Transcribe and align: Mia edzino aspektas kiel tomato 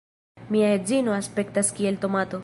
Mia 0.55 0.71
edzino 0.77 1.15
aspektas 1.17 1.73
kiel 1.81 2.05
tomato 2.07 2.39